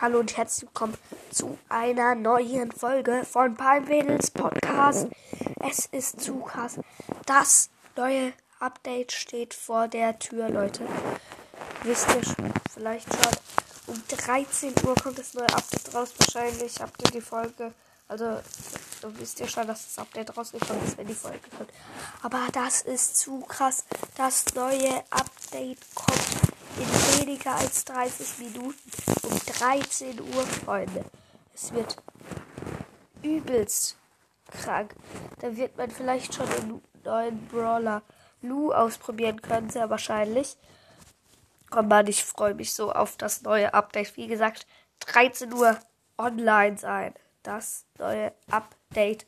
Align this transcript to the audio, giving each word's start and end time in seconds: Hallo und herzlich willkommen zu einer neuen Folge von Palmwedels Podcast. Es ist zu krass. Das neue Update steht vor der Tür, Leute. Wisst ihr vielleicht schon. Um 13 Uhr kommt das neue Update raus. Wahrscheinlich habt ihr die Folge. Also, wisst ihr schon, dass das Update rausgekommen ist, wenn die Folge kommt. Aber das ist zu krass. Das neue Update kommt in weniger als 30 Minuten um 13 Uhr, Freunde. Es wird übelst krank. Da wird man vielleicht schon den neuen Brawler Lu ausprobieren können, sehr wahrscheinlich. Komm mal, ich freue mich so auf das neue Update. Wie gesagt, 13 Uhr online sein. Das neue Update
Hallo 0.00 0.20
und 0.20 0.36
herzlich 0.36 0.70
willkommen 0.70 0.94
zu 1.32 1.58
einer 1.68 2.14
neuen 2.14 2.70
Folge 2.70 3.24
von 3.28 3.56
Palmwedels 3.56 4.30
Podcast. 4.30 5.08
Es 5.68 5.86
ist 5.86 6.20
zu 6.20 6.38
krass. 6.38 6.78
Das 7.26 7.68
neue 7.96 8.32
Update 8.60 9.10
steht 9.10 9.54
vor 9.54 9.88
der 9.88 10.16
Tür, 10.20 10.50
Leute. 10.50 10.86
Wisst 11.82 12.06
ihr 12.14 12.22
vielleicht 12.72 13.12
schon. 13.12 13.32
Um 13.88 14.00
13 14.06 14.72
Uhr 14.86 14.94
kommt 14.94 15.18
das 15.18 15.34
neue 15.34 15.52
Update 15.52 15.92
raus. 15.92 16.14
Wahrscheinlich 16.16 16.80
habt 16.80 17.02
ihr 17.02 17.10
die 17.10 17.20
Folge. 17.20 17.74
Also, 18.06 18.38
wisst 19.14 19.40
ihr 19.40 19.48
schon, 19.48 19.66
dass 19.66 19.84
das 19.84 19.98
Update 19.98 20.36
rausgekommen 20.36 20.84
ist, 20.86 20.96
wenn 20.96 21.08
die 21.08 21.14
Folge 21.14 21.40
kommt. 21.56 21.70
Aber 22.22 22.46
das 22.52 22.82
ist 22.82 23.16
zu 23.16 23.40
krass. 23.40 23.84
Das 24.16 24.44
neue 24.54 25.02
Update 25.10 25.80
kommt 25.96 26.57
in 26.78 27.26
weniger 27.26 27.56
als 27.56 27.84
30 27.84 28.38
Minuten 28.38 28.74
um 29.22 29.38
13 29.38 30.20
Uhr, 30.20 30.46
Freunde. 30.46 31.04
Es 31.54 31.72
wird 31.72 31.96
übelst 33.22 33.96
krank. 34.50 34.94
Da 35.40 35.56
wird 35.56 35.76
man 35.76 35.90
vielleicht 35.90 36.34
schon 36.34 36.46
den 36.50 36.82
neuen 37.04 37.46
Brawler 37.48 38.02
Lu 38.40 38.72
ausprobieren 38.72 39.42
können, 39.42 39.70
sehr 39.70 39.90
wahrscheinlich. 39.90 40.56
Komm 41.70 41.88
mal, 41.88 42.08
ich 42.08 42.24
freue 42.24 42.54
mich 42.54 42.72
so 42.72 42.92
auf 42.92 43.16
das 43.16 43.42
neue 43.42 43.74
Update. 43.74 44.16
Wie 44.16 44.28
gesagt, 44.28 44.66
13 45.00 45.52
Uhr 45.52 45.78
online 46.16 46.78
sein. 46.78 47.14
Das 47.42 47.84
neue 47.98 48.32
Update 48.50 49.26